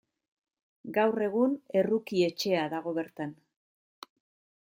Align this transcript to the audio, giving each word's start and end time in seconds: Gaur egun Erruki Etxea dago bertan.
Gaur 0.95 1.25
egun 1.25 1.53
Erruki 1.83 2.23
Etxea 2.29 2.65
dago 2.73 2.97
bertan. 2.97 3.37